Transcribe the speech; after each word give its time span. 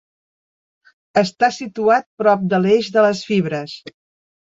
Està 1.23 1.51
situat 1.59 2.09
prop 2.25 2.51
de 2.55 2.65
l'eix 2.65 2.93
de 2.99 3.07
les 3.09 3.25
fibres. 3.33 3.81